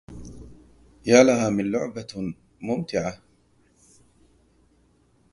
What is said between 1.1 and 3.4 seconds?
لها من لعبة ممتعة